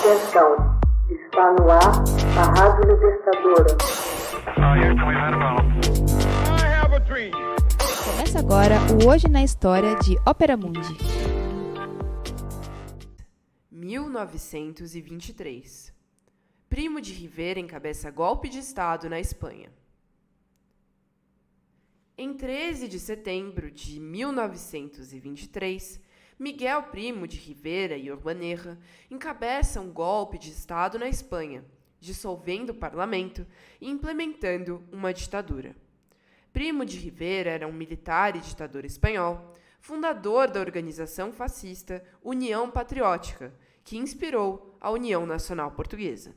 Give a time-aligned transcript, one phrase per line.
[0.00, 1.92] Atenção, está no ar
[2.38, 3.76] a Rádio Libertadora.
[8.06, 10.96] Começa agora o Hoje na História de Ópera Mundi.
[13.70, 15.92] 1923.
[16.70, 19.70] Primo de Rivera encabeça golpe de Estado na Espanha.
[22.16, 26.00] Em 13 de setembro de 1923,
[26.40, 28.78] Miguel Primo de Rivera e Urbanerra
[29.10, 31.62] encabeçam um golpe de Estado na Espanha,
[32.00, 33.46] dissolvendo o parlamento
[33.78, 35.76] e implementando uma ditadura.
[36.50, 39.52] Primo de Rivera era um militar e ditador espanhol,
[39.82, 43.52] fundador da organização fascista União Patriótica,
[43.84, 46.34] que inspirou a União Nacional Portuguesa.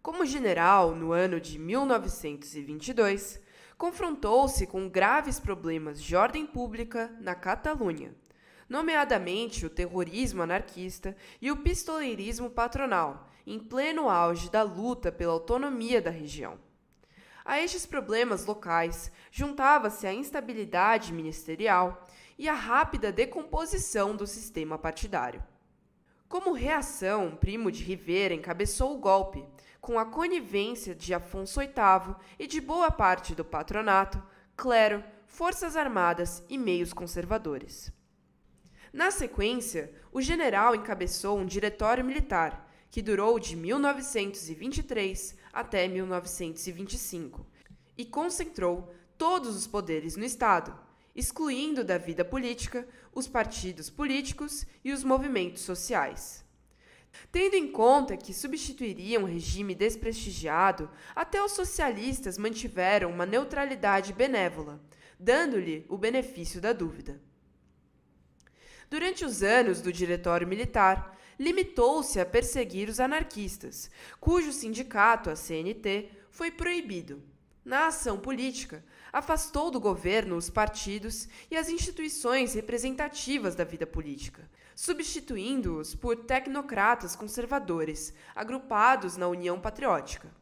[0.00, 3.42] Como general no ano de 1922,
[3.76, 8.14] confrontou-se com graves problemas de ordem pública na Catalunha,
[8.68, 16.02] nomeadamente o terrorismo anarquista e o pistoleirismo patronal, em pleno auge da luta pela autonomia
[16.02, 16.58] da região.
[17.44, 25.42] A estes problemas locais juntava-se a instabilidade ministerial e a rápida decomposição do sistema partidário.
[26.28, 29.42] Como reação, Primo de Rivera encabeçou o golpe,
[29.80, 34.22] com a conivência de Afonso VIII e de boa parte do patronato,
[34.54, 37.90] clero, forças armadas e meios conservadores.
[38.92, 47.46] Na sequência, o general encabeçou um diretório militar, que durou de 1923 até 1925,
[47.96, 50.78] e concentrou todos os poderes no Estado,
[51.14, 56.44] excluindo da vida política os partidos políticos e os movimentos sociais.
[57.32, 64.80] Tendo em conta que substituiria um regime desprestigiado, até os socialistas mantiveram uma neutralidade benévola,
[65.18, 67.20] dando-lhe o benefício da dúvida.
[68.90, 76.08] Durante os anos do Diretório Militar, limitou-se a perseguir os anarquistas, cujo sindicato, a CNT,
[76.30, 77.22] foi proibido.
[77.62, 78.82] Na ação política,
[79.12, 87.14] afastou do governo os partidos e as instituições representativas da vida política, substituindo-os por tecnocratas
[87.14, 90.37] conservadores, agrupados na União Patriótica.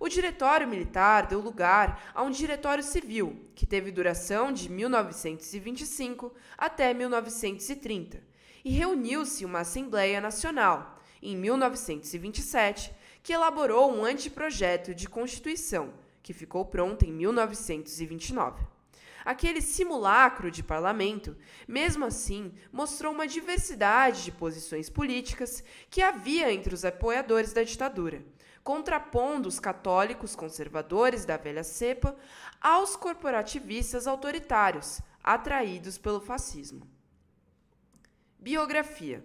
[0.00, 6.94] O Diretório Militar deu lugar a um Diretório Civil, que teve duração de 1925 até
[6.94, 8.22] 1930,
[8.64, 12.94] e reuniu-se uma Assembleia Nacional, em 1927,
[13.24, 15.92] que elaborou um anteprojeto de Constituição,
[16.22, 18.77] que ficou pronto em 1929.
[19.24, 21.36] Aquele simulacro de parlamento,
[21.66, 28.24] mesmo assim, mostrou uma diversidade de posições políticas que havia entre os apoiadores da ditadura,
[28.62, 32.16] contrapondo os católicos conservadores da velha cepa
[32.60, 36.86] aos corporativistas autoritários, atraídos pelo fascismo.
[38.38, 39.24] Biografia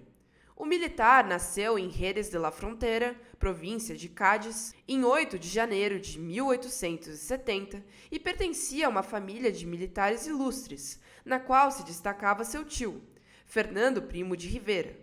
[0.64, 6.00] o militar nasceu em Jerez de la Frontera, província de Cádiz, em 8 de janeiro
[6.00, 12.64] de 1870 e pertencia a uma família de militares ilustres, na qual se destacava seu
[12.64, 13.04] tio,
[13.46, 14.98] Fernando Primo de Rivera.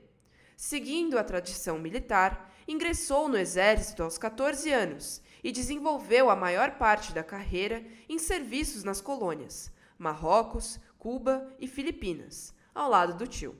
[0.56, 7.12] Seguindo a tradição militar, ingressou no exército aos 14 anos e desenvolveu a maior parte
[7.12, 13.54] da carreira em serviços nas colônias, Marrocos, Cuba e Filipinas, ao lado do tio.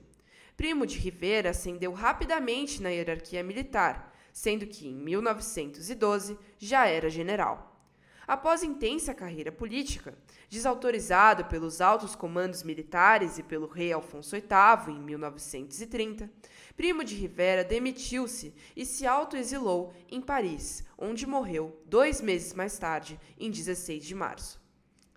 [0.61, 7.83] Primo de Rivera ascendeu rapidamente na hierarquia militar, sendo que em 1912 já era general.
[8.27, 10.15] Após intensa carreira política,
[10.51, 16.29] desautorizado pelos altos comandos militares e pelo rei Alfonso VIII em 1930,
[16.77, 23.19] Primo de Rivera demitiu-se e se autoexilou em Paris, onde morreu dois meses mais tarde,
[23.39, 24.61] em 16 de março.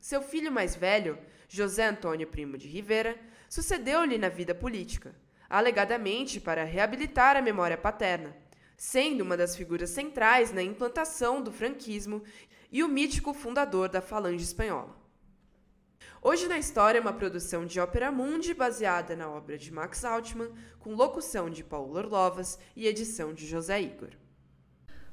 [0.00, 1.18] Seu filho mais velho,
[1.50, 3.14] José Antônio Primo de Rivera,
[3.50, 5.14] sucedeu-lhe na vida política,
[5.48, 8.36] alegadamente para reabilitar a memória paterna,
[8.76, 12.22] sendo uma das figuras centrais na implantação do franquismo
[12.70, 15.04] e o mítico fundador da Falange Espanhola.
[16.20, 20.50] Hoje na História é uma produção de Ópera Mundi baseada na obra de Max Altman,
[20.78, 24.08] com locução de Paulo Orlovas e edição de José Igor.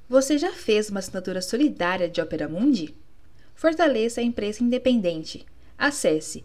[0.08, 2.96] Você já fez uma assinatura solidária de Ópera Mundi?
[3.54, 5.46] Fortaleça a imprensa independente.
[5.76, 6.44] Acesse